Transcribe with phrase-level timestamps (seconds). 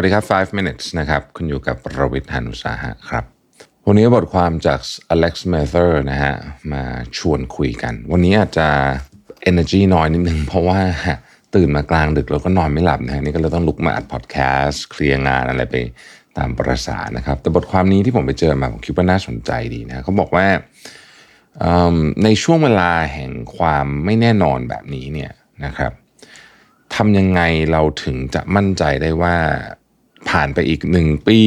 [0.00, 3.24] วัสดีครับ 5 minutes นะครับ คุณอยู่กับประวิทย์หานุสาหะครับ
[3.86, 4.80] วันนี้บทความจาก
[5.14, 6.34] Alex Mather นะฮะ
[6.72, 6.82] มา
[7.18, 8.68] ชวนคุยกัน วันนี้อาจจะ
[9.50, 10.80] energy น้อยนิดนึง เพราะว่า
[11.54, 15.76] ตื่นมากลางดึกแล้วก็นอนไม่หลับนะฮะ นี่ก็เลยต้องลุกมาอัดพอดแคสต์เคลียร์งานอะไรไป
[16.38, 20.46] ตามประสานะครับ แต่บทความนี้ที่ผมไปเจอมา ผมคิดว่าน่าสนใจดีนะเขาบอกว่า
[22.24, 25.32] ในช่วงเวลาแห่งความไม่แน่นอนแบบนี้เนี่ย
[25.66, 25.92] นะครับ
[26.96, 27.40] ทำยังไง
[27.72, 29.36] เราถึงจะมั่นใจได้ว่า
[30.30, 31.38] ผ่านไปอีกหนึ่งปี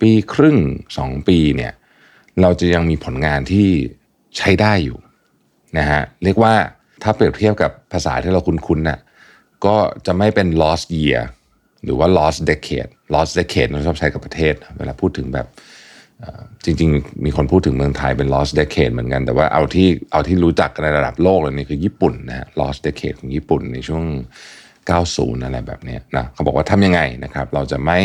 [0.00, 0.58] ปีครึ่ง
[0.98, 1.72] สองปีเนี่ย
[2.42, 3.68] เราจะยังมีผลงานที่
[4.36, 4.98] ใช้ได้อยู่
[5.78, 6.54] นะฮะเรียกว่า
[7.02, 8.98] ถ้าเปรียบเทียบกับภาษาที่เราคุ้นๆน่ะ
[9.66, 11.20] ก็จะไม่เป็น lost year
[11.84, 15.46] หรือว่า lost decade lost decade เราชอบใช้กับประเทศ เวลาพูดถึงแบบ
[16.64, 24.04] จริง ๆ มีคนพูดถึงเมืองไทยเป็น lost decade เหมือนกัน แต่ว่าเอาที่เอาที่รู้จักกันในระดับโลกเลยนี่คือญี่ปุ่นนะฮะ lost decade ของญี่ปุ่นในช่วง
[24.92, 28.00] 90 อะไรแบบนี้นะเขาบอกว่าทำยังไงนะครับ เราจะไม่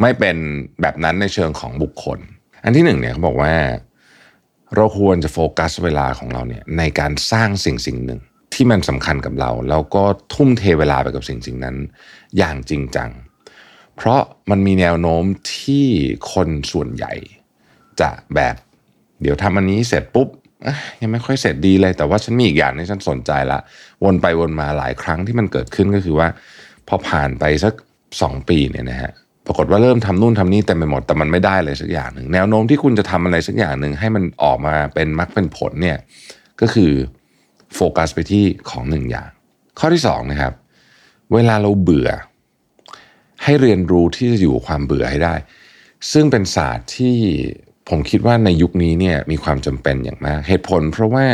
[0.00, 0.36] ไม่เป็น
[0.82, 2.18] แบบนั้นในเชิงของบุคคล
[2.64, 3.54] อันที่หนึ่งเนี่ยเขาบอกว่า
[4.74, 8.20] เราควรจะโฟกัสเวลาของเราเนี่ยในการสร้างสิ่งสิ่งหนึ่ง
[8.54, 10.04] ที่มันสำคัญกับเรา แล้วก็
[10.34, 11.76] ทุ่มเทเวลาไปกับสิ่งสิ่งนั้น
[12.36, 13.10] อย่างจริงจัง
[13.96, 14.20] เพราะ
[14.50, 15.24] มันมีแนวโน้ม
[15.56, 15.86] ที่
[16.32, 17.12] คนส่วนใหญ่
[18.00, 18.54] จะแบบ
[19.20, 20.28] เดี๋ยวทำอันนี้เสร็จปุ๊บ
[21.02, 23.58] ยังไม่ค่อยเสร็จดีเลย แต่ว่าฉันมีอีกอย่างที่ฉันสนใจละ
[24.04, 26.28] วนไปวนมาหลายครั้งที่มันเกิดขึ้นก็คือว่า
[26.88, 27.74] พอผ่านไปสัก
[28.22, 29.12] สองปีเนี่ยนะฮะ
[29.46, 35.98] ปรากฏว่าเริ่มทำนู่นทำนี่เต็มไปหมดแต่มันไม่ได้เลยสักอย่างหนึ่งแนวโน้มที่คุณจะทำอะไรสักอย่างหนึ่งให้มันออกมาเป็นมรรคเป็นผลเนี่ย
[36.60, 36.92] ก็คือ
[37.74, 39.30] โฟกัสไปที่ของหนึ่งอย่าง
[39.78, 40.52] ข้อที่สองนะครับ
[41.34, 42.10] เวลาเราเบื่อ
[43.42, 45.34] ให้เรียนรู้ที่จะอยู่ความเบื่อให้ได้
[46.12, 47.16] ซึ่งเป็นศาสตร์ที่
[47.88, 51.24] ผมคิดว่าในยุคนี้เนี่ยมีความจำเป็นอย่างมากเหตุผล เพราะว่า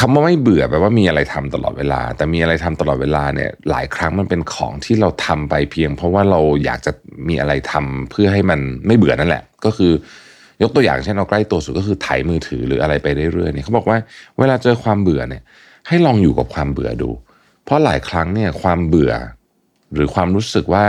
[0.00, 6.92] คำว่าไม่เบื่อแปลว่ามีอะไรทำตลอดเวลา แต่มีอะไรทำตลอดเวลาเนี่ยหลายครั้งมันเป็นของที่เราทำไปเพียง เพราะว่าเราอยากจะ
[7.28, 9.92] มีอะไรทำเพื่อให้มันไม่เบื่อนั่นแหละ ก็คือ
[10.62, 13.98] ยกตัวอย่างเช่นเอาใกล้ตัวสุดก็คือถ่ายมือถือหรืออะไรไปเรื่อยๆเนี่ยเขาบอกว่า
[14.38, 15.42] เวลาเจอความเบื่อเนี่ย
[15.88, 17.10] ให้ลองอยู่กับความเบื่อดู
[17.64, 19.12] เพราะหลายครั้งเนี่ยความเบื่อ
[19.94, 20.84] หรือความรู้สึกว่า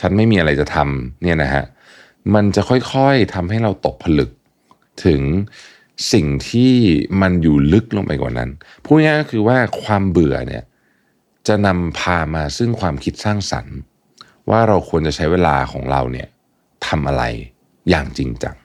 [0.00, 1.64] ฉันไม่มีอะไรจะทำเนี่ยนะฮะ
[2.34, 4.30] มันจะค่อยๆทำให้เราตกผลึก
[5.04, 5.22] ถึง
[6.12, 6.72] สิ่งที่
[7.20, 8.50] มันอยู่ลึกลงไปกว่านั้น
[8.84, 10.64] พูดง่ายๆก็คือว่าความเบื่อเนี่ย
[11.48, 13.76] จะนำพามาซึ่งความคิดสร้างสรรค์
[14.50, 16.28] ว่าเราควรจะใช้เวลาของเราเนี่ย
[16.86, 17.24] ทำอะไร
[17.90, 18.56] อย่างจริงจัง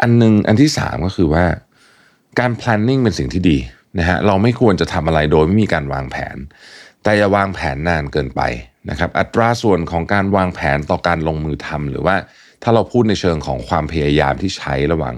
[0.00, 1.44] อันหนึ่งอันที่สามก็คือว่า
[2.38, 3.58] การ planning เป็นสิ่งที่ดี
[3.98, 6.36] นะฮะเราไม่ควรจะทำอะไรโดยไม่มีการวางแผน
[7.02, 8.42] แต่อย่าวางแผนนานเกินไป
[8.90, 12.16] นะครับ อัตราส่วนของการวางแผนต่อการลงมือทำหรือว่า
[12.62, 15.14] ถ้าเราพูดในเชิงของความพยายามที่ใช้ระหว่าง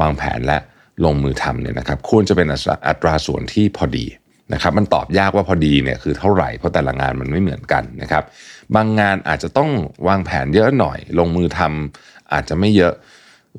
[0.00, 0.58] วางแผนและ
[1.04, 2.46] ลงมือทำเนี่ยนะครับควรจะเป็น
[2.88, 4.06] อัตราส่วนที่พอดี
[4.52, 8.24] นะครับมันตอบยากว่าพอดีเนี่ยคือเท่าไหร่เพราะแต่ละงานมันไม่เหมือนกันนะครับ
[8.74, 9.70] บางงานอาจจะต้อง
[10.08, 12.94] วางแผนเยอะหน่อย ลงมือทำอาจจะไม่เยอะ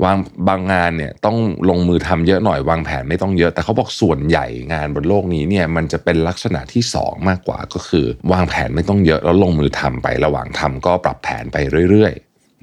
[0.04, 0.18] วาง
[0.48, 1.38] บางงานเนี่ยต้อง
[1.70, 11.58] ลงมือทำเยอะหน่อยวางแผนไม่ต้องเยอะ แต่เขาบอกส่วนใหญ่งานบนโลกนี้เนี่ยมันจะเป็นลักษณะที่สองมากกว่าก็คือ วางแผนไม่ต้องเยอะแล้วลงมือทำไประหว่างทำก็ปรับแผนไป
[11.92, 12.14] เรื่อย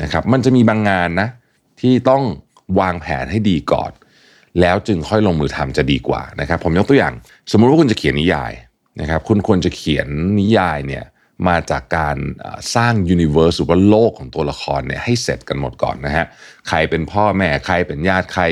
[0.02, 1.28] นะครับมันจะมีบางงานนะ
[1.80, 2.22] ที่ต้อง
[2.80, 3.90] วางแผนให้ดีก่อน
[4.60, 7.14] แล้วจึงค่อยลงมือทำจะดีกว่านะครับผมยกตัวอย่าง
[7.50, 8.52] สมมุติว่าคุณจะเขียนนิยาย
[9.00, 10.08] นะครับคุณควรจะเขียน
[10.40, 11.04] นิยายเนี่ย
[11.48, 12.16] มาจากการ
[12.74, 16.26] สร้างยูนิเวอร์สหรือว่าโลกของตัวละครเนี่ยให้เสร็จกันหมดก่อนนะฮะ
[16.68, 18.44] ใครเป็นพ่อแม่ใครเป็นญาติใคร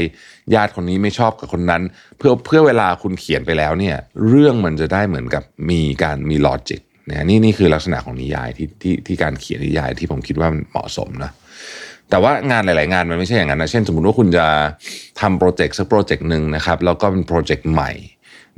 [0.54, 1.82] ญาติคนนี้ไม่ชอบกับคนนั้น
[2.18, 3.97] เพื่อเพื่อเวลาคุณเขียนไปแล้วเนี่ย
[4.28, 11.30] เรื่องมันจะได้เหมือนกับมีการมีลอจิก นะนี่นี่คือลักษณะของนิยายที่ที่ที่การเขียนนิยายที่ผมคิดว่ามันเหมาะสมนะ
[12.10, 14.47] แต่ว่างานหลาย ๆ งานมันไม่ใช่อย่างนั้นนะเช่น สมมติว่าคุณจะ
[15.20, 17.91] ทำโปรเจกต์สักโปรเจกต์หนึ่งนะครับแล้วก็เป็นโปรเจกต์ใหม่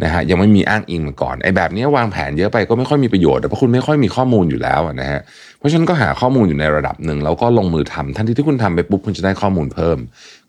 [0.02, 5.20] นะฮะยังไม่มีอ้างอิงมาก่อนไอ้แบบนี้วางแผนเยอะไปก็ไม่ค่อยมีประโยชน์เพราะคุณไม่ค่อยมีข้อมูลอยู่แล้วนะฮะ
[5.58, 9.98] เพราะฉะนั้นก็หาข้อมูลอยู่ในระดับหนึ่งแล้วก็ลงมือทำทันทีที่คุณทำไปปุ๊บคุณจะได้ข้อมูลเพิ่ม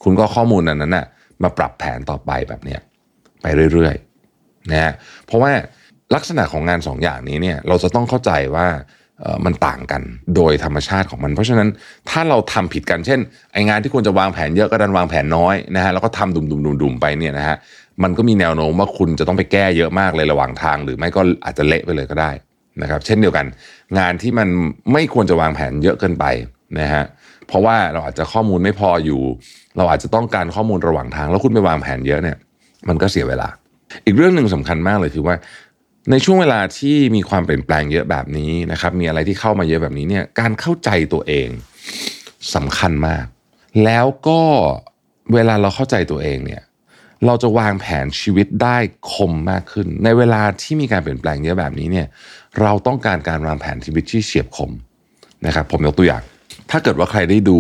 [0.04, 1.06] คุณก็ข้อมูลนั้นน่ะ
[1.44, 2.80] มาปรับแผนต่อไปแบบเนี้ย
[3.42, 4.94] ไปเรื่อยๆนะฮะ
[5.26, 5.52] เพราะว่า
[6.16, 8.68] ลักษณะของงานสองอย่างนี้เนี่ยเราจะต้องเข้าใจว่า
[9.46, 10.02] มันต่างกัน
[10.36, 11.70] โดยธรรมชาติของมัน เพราะฉะนั้น
[12.10, 13.20] ถ้าเราทำผิดกันเช่น
[13.54, 16.42] ไองานที่ควรจะวางแผนเยอะก็ดันวางแผนน้อยนะฮะแล้วก็ทำดุ
[16.92, 17.58] มๆๆๆไปเนี่ยนะฮะ
[18.04, 22.32] มันก็มีแนวโน้มว่าคุณจะต้องไปแก้เยอะมากเลยระหว่างทาง หรือไม่ก็อาจจะเละไปเลยก็ได้
[22.82, 23.46] นะครับเช่นเดียวกัน
[24.00, 24.48] งานที่มัน
[24.94, 26.26] ไม่ควรจะวางแผนเยอะเกินไป
[26.80, 27.04] นะฮะ
[27.48, 29.22] เพราะว่าเราอาจจะข้อมูลไม่พออยู่
[29.78, 32.38] เราอาจจะต้องการข้อมูลระหว่างทาง แล้วคุณไปวางแผนเยอะเนี่ย
[32.90, 33.50] มันก็เสียเวลา
[34.06, 35.36] อีกเรื่องหนึ่งสำคัญมากเลยคือว่า
[36.12, 41.48] ในช่วงเวลาที่มีความเปลี่ยนแปลงเยอะแบบนี้นะครับ มีอะไรที่เข้ามาเยอะแบบนี้เนี่ยการเข้าใจตัวเอง
[42.56, 43.26] สำคัญมาก
[43.84, 44.42] แล้วก็
[45.34, 46.62] เวลาเราเข้าใจตัวเองเนี่ย
[47.26, 48.78] เราจะวางแผนชีวิตได้
[49.14, 52.08] คมมากขึ้น ในเวลาที่มีการเปลี่ยนแปลงเยอะแบบนี้เนี่ย
[52.62, 54.72] เราต้องการการวางแผนชีวิตที่เฉียบคม
[55.46, 56.24] นะครับผมยกตัวอย่าง
[56.72, 57.60] ถ้าเกิดว่าใครได้ดู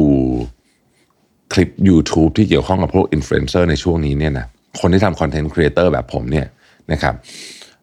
[1.53, 4.47] คลิป YouTube ที่เกี่ยวข้องกับพวกอินฟลูเอนเซอร์ในช่วงนี้เนี่ยนะ
[4.79, 6.47] คนที่ทำ content creator แบบผมเนี่ย
[6.91, 7.15] นะครับ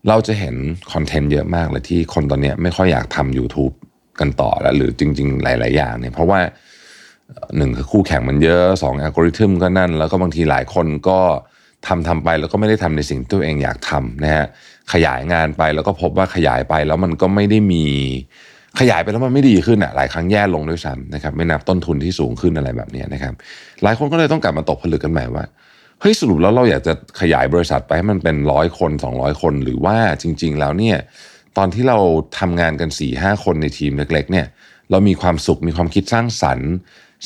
[0.08, 0.54] เราจะเห็น
[0.92, 3.74] content เยอะมากเลยที่คนตอนนี้ไม่ค่อยอยากทำ YouTube
[4.20, 6.40] กันต่อแล้วหรือจริง ๆ หลาย ๆ อย่างเนี่ยเพราะว่า
[7.56, 11.18] หนึ่งคือคู่แข่งมันเยอะสองอัลกอริทึมก็นั่น แล้วก็บางทีหลายคนก็
[11.86, 14.46] ทำทำไปแล้วก็ไม่ได้ทำในสิ่งที่ตัวเองอยากทำนะฮะ
[14.92, 17.84] ขยายงานไปแล้วก็พบว่าขยายไปแล้วมันก็ไม่ได้มี
[18.80, 23.34] ขยายไปแล้วมันไม่ดีขึ้นอะหลายครั้งแย่ลงด้วยซ้ำนะครับไม่นับต้นทุนที่สูงขึ้นอะไรแบบนี้นะครับ
[23.82, 25.44] หลายคนก็เลยต้องกลับมาตกผลึกกันใหม่ว่า
[26.00, 30.96] เฮ้ยสรุปแล้วเราอยากจะขยายบริษัทไปให้มันเป็นร้อยคน 200 คน หรือว่าจริง ๆ แล้วเนี่ย
[31.56, 31.98] ตอนที่เรา
[32.38, 34.46] ทำงานกันสี่ห้าคนในทีมเล็ก ๆ เนี่ย
[34.90, 36.70] เรามีความสุขมีความคิดสร้างสรรค์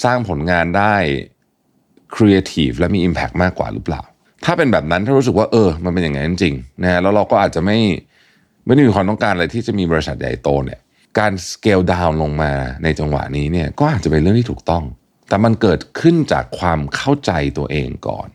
[0.04, 0.94] สร้างผลงานได้
[2.14, 4.02] ครีเอทีฟและมี Impact มากกว่าหรือเปล่า
[4.44, 7.78] ถ้าเป็นแบบนั้นถ้ารู้สึกว่าเออ มันเป็นอย่างนั้นจริงๆนะฮะแล้วเราก็อาจจะไม่
[8.66, 10.80] ไม่ได้มีความต้องการอะไรที่จะมีบริษัทใหญ่โตเนี่ย
[11.18, 12.52] การ scale down ลงมา
[12.84, 14.84] ในจังหวะนี้เนี่ยก็อาจจะเป็นเรื่องที่ถูกต้อง
[15.28, 18.28] แต่มันเกิดขึ้นจากความเข้าใจตัวเองก่อน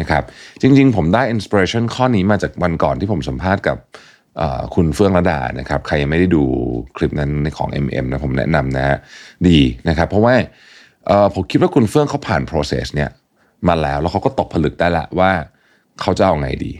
[0.00, 0.22] นะครับ
[0.60, 3.76] จริงๆ ผมได้อินสปิเรชันข้อนี้มาจากวันก่อนที่ผมสัมภาษณ์กับ
[4.74, 6.42] คุณเฟื่องระดานะครับใครยังไม่ได้ดู
[6.96, 8.98] คลิปนั้นในของ MM นะผมแนะนำนะฮะ
[9.48, 9.58] ดี
[9.88, 10.34] นะครับ เพราะว่า
[11.34, 13.10] ผมคิดว่าคุณเฟื่องเขาผ่าน process เนี่ย
[13.68, 15.30] มาแล้วแล้วเขาก็ตกผลึกได้ละว่า
[16.00, 16.72] เขาจะเอาไงดี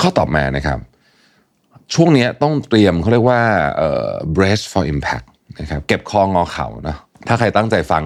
[0.00, 0.78] ข้อตอบมานะครับ
[1.94, 3.40] ช่วงนี้ต้องเตรียมเขาเรียกว่า
[4.36, 5.26] brace for impact
[5.60, 6.96] นะครับเก็บคองอเข่านะ
[7.28, 8.04] ถ้าใครตั้งใจฟัง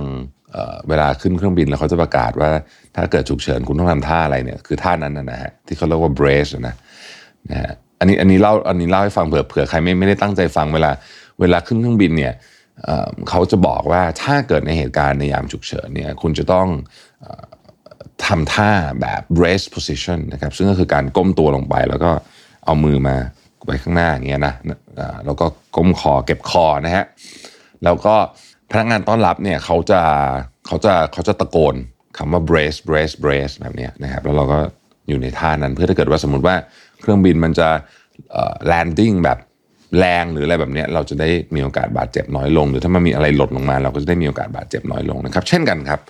[0.88, 2.50] เวลาขึ้นเครื่องบินแล้วเขาจะประกาศว่า
[2.96, 6.74] ถ้าเกิดฉุกเฉินคุณต้องทำท่าอะไรเนี่ยคือท่านั้นนะฮะที่เขาเรียกว่า brace นะ
[7.50, 10.90] นะฮะอันนี้อันนี้เล่าอันนี้เล่าให้ฟังเผื่อเผื่อใครไม่ไม่ได้ตั้งใจฟังเวลา
[11.40, 12.34] เวลาขึ้นเครื่องบินเนี่ย
[13.28, 16.68] เขาจะบอกว่าถ้าเกิดในเหตุการณ์ในยามฉุกเฉินเนี่ยคุณจะต้อง
[18.26, 18.70] ทำท่า
[19.00, 22.10] แบบ brace position นะครับซึ่งก็คือการก้มตัวลงไปแล้วก็
[22.64, 23.16] เอามือมา
[23.64, 24.54] ไว้ข้างหน้าอย่างเงี้ยนะ
[25.24, 25.46] แล้วก็
[25.76, 27.04] ก้มคอเก็บคอนะฮะ
[27.84, 28.14] แล้วก็
[28.70, 30.00] พนักงานต้อนรับเนี่ยเขาจะ
[30.66, 31.74] เขาจะเขาจะตะโกน
[32.16, 34.58] คำว่า brace brace brace แบบนี้นะครับแล้วเราก็
[35.08, 36.54] อยู่ในท่านั้นเพื่อถ้าเกิดว่าสมมติว่า
[37.00, 37.68] เครื่องบินมันจะ
[38.70, 39.38] landing แบบ
[39.98, 46.00] แรงหรืออะไรแบบนี้เราจะได้มีโอกาสบาดเจ็บน้อยลง หรือถ้ามันมีอะไรหล่นลงมา เราก็จะได้มีโอกาสบาดเจ็บน้อยลงนะครับ เช่นกันครับ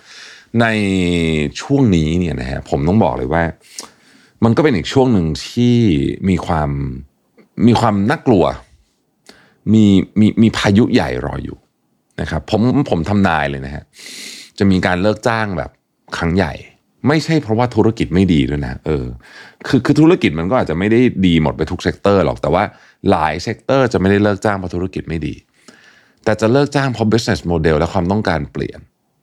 [0.61, 0.65] ใน
[1.61, 3.43] ช่วงนี้เนี่ยนะฮะผมต้องบอกเลยว่า
[4.43, 5.77] มันก็เป็นอีกช่วงหนึ่งที่
[6.29, 6.69] มีความ
[7.67, 8.45] มีความน่ากลัว
[9.73, 9.85] มี
[10.19, 11.57] มีมีพายุใหญ่รออยู่
[12.21, 13.83] นะครับผมผมทำนายเลยนะฮะ
[14.57, 15.69] จะมีการเลิกจ้างแบบ
[16.17, 16.53] ครั้งใหญ่
[17.07, 19.05] ไม่ใช่เพราะว่าธุรกิจไม่ดีด้วยนะเออ
[19.67, 22.63] คือคือธุรกิจมันก็อาจจะไม่ได้ดีหมดไปทุก sector หรอกแต่ว่า
[23.09, 25.35] หลาย sector จะไม่ได้เลิกจ้างเพราะธุรกิจไม่ดี
[26.23, 28.79] แต่จะเลิกจ้างเพราะ business model และความต้องการเปลี่ยน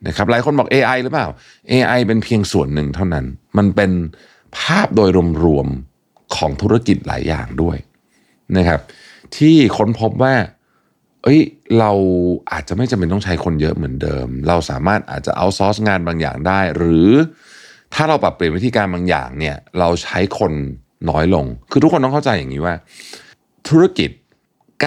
[0.06, 1.26] นะครับหลายคนบอก AI หรือเปล่า
[1.72, 3.24] AI เป็นเพียงส่วนหนึ่งเท่านั้น
[3.58, 3.90] มันเป็น
[4.58, 5.10] ภาพโดย
[5.44, 7.76] รวมๆของธุรกิจหลายอย่างด้วย
[8.56, 8.80] นะครับ
[9.36, 10.34] ที่ค้นพบว่า
[11.22, 11.40] เอ้ย
[11.78, 11.92] เรา
[12.52, 17.10] อาจจะไม่จำเป็นต้องใช้คนเยอะเหมือนเดิม เราสามารถอาจจะเอาซอร์สงานบางอย่างได้ หรือ
[17.94, 20.52] ถ้าเราปรับเปลี่ยนวิธีการบางอย่างเนี่ยเราใช้คน
[21.10, 22.74] น้อยลง คือทุกคนต้องเข้าใจอย่างนี้ว่า
[23.68, 24.10] ธุรกิจ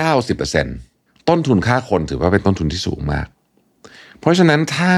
[0.06, 3.28] 90%ต้นทุนค่าคนถือว่าเป็นต้นทุนที่สูงมาก
[4.20, 4.96] เพราะฉะนั้นถ้า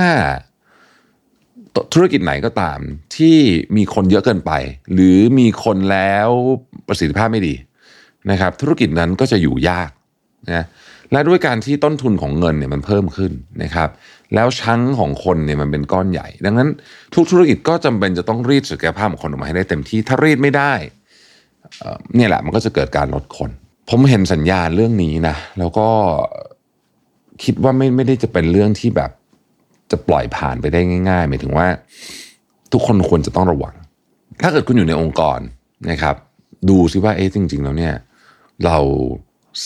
[1.94, 2.80] ธุรกิจไหนก็ตาม
[3.16, 3.38] ที่
[3.78, 4.52] มีคนเยอะเกินไป
[4.94, 6.30] หรือมีคนแล้ว
[6.88, 7.56] ประสิทธิภาพไม่ดี
[8.32, 9.90] นะครับ ธุรกิจนั้นก็จะอยู่ยาก
[10.54, 10.66] นะ
[11.12, 13.32] และด้วยการที่ต้นทุนของเงินเนี่ยมันเพิ่มขึ้น
[13.64, 13.90] นะครับ
[14.36, 16.70] แล้วชั้งของคนเนี่ยมันเป็นก้อนใหญ่ ดังนั้น
[17.16, 20.74] ทุกธุรกิจก็จำเป็นจะต้องรีดศักยภาพของคนออกมาให้ได้เต็มที่ถ้ารีดไม่ได้
[22.16, 23.50] เนี่ยแหละมันก็จะเกิดการลดคน
[23.90, 25.88] ผมเห็นสัญญาณเรื่องนี้นะแล้วก็
[27.44, 29.12] คิดว่าไม่ไม่ได้จะเป็นเรื่องที่แบบ
[29.92, 31.68] จะปล่อยผ่านไปได้ง่ายๆหมายถึงว่า
[32.72, 33.76] ทุกคนควรจะต้องระวัง
[34.42, 35.40] ถ้าเกิดคุณอยู่ในองค์กร
[35.92, 36.16] นะครับ
[36.70, 37.94] ดูซิว่าเอ๊ะจริง ๆ แล้วเนี่ย
[38.66, 38.78] เรา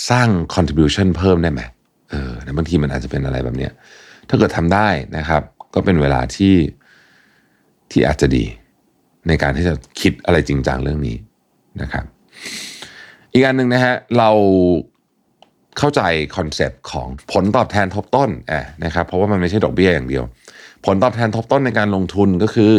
[0.10, 1.62] สร้าง contribution เพิ่มได้ไหม
[2.10, 3.72] เออบางทีมันอาจจะเป็นอะไรแบบเนี้ย
[4.30, 4.88] ถ้าเกิดทำได้
[5.18, 5.42] นะครับ
[5.74, 6.56] ก็เป็นเวลาที่
[7.92, 8.46] ที่อาจจะดี
[9.28, 11.18] ในการที่จะคิดอะไรจริงจังเรื่องนี้
[11.82, 12.06] นะครับ
[13.34, 14.30] อีกอันหนึ่งนะฮะเรา
[15.78, 16.02] เข้าใจ
[16.38, 18.30] concept ของผลตอบแทนทบต้น
[18.86, 20.24] นะครับเพราะว่ามันไม่ใช่ดอกเบี้ยอย่างเดียว
[20.86, 22.74] ผลตอบแทนทบต้นในการลงทุนก็คือ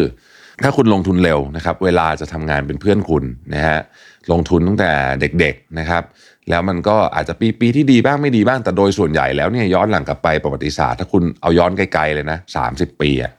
[0.62, 3.78] ถ้าคุณลงทุนเร็วนะครับ เวลาจะทำงานเป็นเพื่อนคุณนะฮะ
[4.32, 6.02] ลงทุนตั้งแต่เด็กๆนะครับ
[6.50, 13.32] แล้วมันก็อาจจะปีปีที่ดีบ้างไม่ดีบ้างแต่โดยส่วนใหญ่แล้วเนี่ยย้อนหลังกลับไปประวัติศาสตร์ถ้าคุณเอาย้อนไกลๆเลยนะสามสิบปีอะ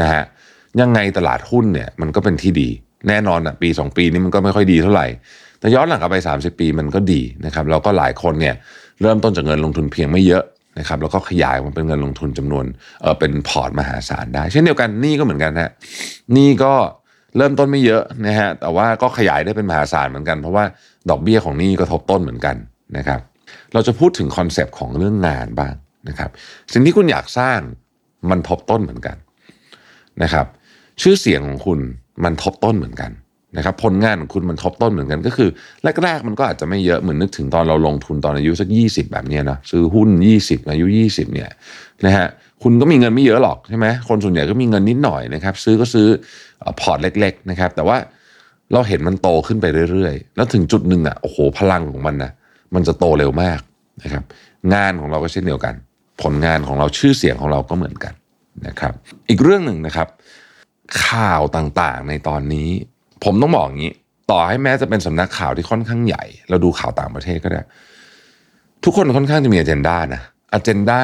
[0.00, 0.22] นะฮะ
[0.80, 2.68] ยังไงตลาดหุ้นเนี่ยมันก็เป็นที่ดี
[3.08, 5.06] แน่นอนอะปี 2 ปีนี้มันก็ไม่ค่อยดีเท่าไหร่
[5.60, 8.54] แต่ย้อนหลังกลับไป 30 ปีมันก็ดีนะครับแล้วก็หลายคนเนี่ย
[9.02, 10.44] เริ่มต้นจากเงินลงทุนเพียงไม่เยอะ
[10.78, 12.64] นะครับแล้วก็ขยายมันเป็นเงินลงทุนจำนวน
[13.02, 15.70] เออเป็นพอร์ตมหาศาลได้ เช่นเดียวกันนี่ก็เหมือนกันฮะ
[16.36, 16.72] นี่ก็
[17.36, 20.64] เริ่มต้นไม่เยอะนะฮะแต่ว่าก็ขยายได้เป็นมหาศาลเหมือนกัน เพราะว่า
[21.10, 22.56] ดอกเบี้ยของนี่ก็ทบต้นเหมือนกัน
[22.96, 23.20] นะครับ
[23.72, 25.74] เราจะพูดถึง concept ของเรื่องงานบ้าง
[26.08, 26.30] นะครับ
[26.72, 27.58] สิ่งที่คุณอยากสร้าง
[28.30, 29.16] มันทบต้นเหมือนกัน
[30.22, 30.46] นะครับ
[31.02, 31.80] ชื่อเสียงของคุณ
[32.24, 33.10] มันทบต้นเหมือนกัน
[33.56, 35.48] นะครับผลงานของคุณมันทบต้นเหมือนกันก็คือ
[36.04, 40.08] แรกๆมันก็อาจจะไม่เยอะเหมือนนึกถึงตอนเราลงทุนตอนอายุสัก 20 แบบนี้นะซื้อหุ้น
[40.40, 41.50] 20 อายุ 20 เนี่ย
[42.06, 42.26] นะฮะ
[42.62, 46.06] คุณก็มีเงินไม่เยอะหรอกใช่ไหมคนส่วนใหญ่ก็มีเงินนิดหน่อยนะครับซื้อก็ซื้อ
[46.80, 47.96] พอร์ตเล็ก ๆ นะครับ แต่ว่า
[48.72, 52.32] เราเห็นมันโตขึ้นไปเรื่อยๆ แล้วถึงจุดหนึ่งอะโอ้โหพลังของมันนะ
[52.74, 53.60] มันจะโตเร็วมาก
[54.02, 54.24] นะครับ
[54.74, 55.74] งานของเราก็เช่นเดียวกัน
[56.22, 58.14] ผลงานของเราชื่อเสียงของเราก็เหมือนกัน
[58.66, 58.92] นะครับ
[59.28, 60.08] อีกเรื่องหนึ่งนะครับ
[61.06, 62.68] ข่าวต่างๆในตอนนี้
[63.24, 63.92] ผมต้องบอกอย่างนี้
[64.30, 67.62] ต่อให้แม้จะเป็นสำนักข่าวที่ค่อนข้างใหญ่ เราดูข่าวต่างประเทศก็ได้
[68.84, 71.02] ทุกคนค่อนข้างจะมีอ g e n d a นะอ g e n d a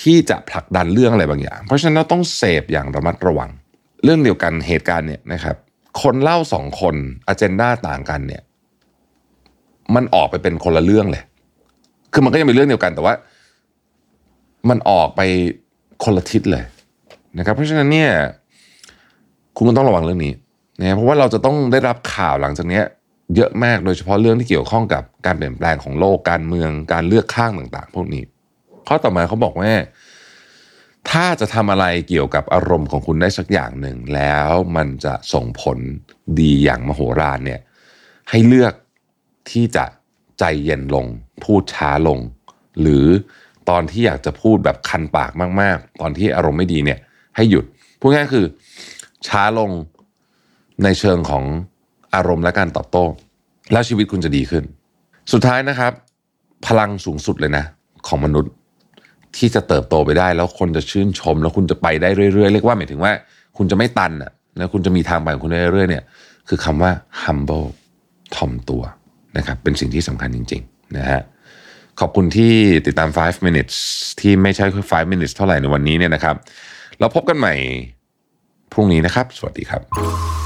[0.00, 3.50] ที่จะผลักดันเรื่องอะไรบางอย่าง เพราะฉะนั้นเราต้องเสพอย่างระมัดระวัง
[4.04, 5.56] เรื่องเดียวกันเหตุการณ์เนี่ยนะครับ
[6.02, 6.94] คนเล่าสองคน
[7.28, 8.42] อ g e n d a ต่างกันเนี่ย
[9.94, 11.22] มันออกไปเป็นคนละเรื่องเลย
[12.12, 13.14] คือมันก็ยังเป็นเรื่องเดียวกันแต่ว่า
[14.68, 15.20] มันออกไป
[16.04, 16.64] คนละทิศเลย
[17.38, 18.10] นะครับ เพราะฉะนั้นเนี่ย
[19.56, 20.32] คุณก็ต้องระวังเรื่องนี้
[20.80, 22.80] นะเพราะว่าเราจะต้องได้รับข่าวหลังจากนี้
[23.34, 28.22] เยอะมากโดยเฉพาะเรื่องที่เกี่ยวข้องกับการเปลี่ยนแปลงของโลกการเมืองการเลือกข้างต่างๆ พวกนี้
[28.88, 29.72] ข้อต่อมาเขาบอกว่า
[31.10, 35.78] ถ้าจะทำอะไรเกี่ยวกับอารมณ์ของคุณได้สักอย่างหนึ่ง แล้วมันจะส่งผล
[36.40, 37.60] ดีอย่างมโหฬารเนี่ย
[38.30, 38.74] ให้เลือก
[39.50, 39.84] ที่จะ
[40.38, 41.06] ใจเย็นลง
[41.44, 42.18] พูดช้าลง
[42.80, 43.06] หรือ
[43.68, 46.98] ตอนที่อยากจะพูดแบบคันปากมาก ๆ ตอนที่อารมณ์ไม่ดีเนี่ย
[47.36, 47.64] ให้หยุด
[48.00, 48.46] พูดง่ายคือ
[49.28, 49.70] ช้าลง
[50.84, 51.44] ในเชิงของ
[52.14, 53.04] อารมณ์และการตอบโต้
[53.72, 54.64] แล้วชีวิตคุณจะดีขึ้น
[55.32, 55.92] สุดท้ายนะครับ
[56.66, 57.64] พลังสูงสุดเลยนะ
[58.06, 58.52] ของมนุษย์
[59.36, 63.12] ที่จะเติบโตไปได้ แล้วคนจะชื่นชม แล้วคุณจะไปได้เรื่อยๆ เรียกว่าหมายถึงว่า
[63.56, 66.04] คุณจะไม่ตันอะนะคุณจะมีทางไปของคุณได้เรื่อยๆเนี่ย
[66.48, 66.90] คือคำว่า
[67.22, 67.66] humble
[68.36, 68.82] ถ่อมตัว
[69.36, 71.20] นะครับเป็นสิ่งที่สำคัญจริงๆนะฮะ
[72.00, 72.52] ขอบคุณที่
[72.86, 73.76] ติดตาม 5 minutes
[74.20, 76.36] ที่ไม่ใช่แค่5 minutes เท่าไหร่ในวันนี้เนี่ยนะครับ
[76.98, 77.54] เราพบกันใหม่
[78.72, 80.45] พรุ่งนี้นะครับ สวัสดีครับ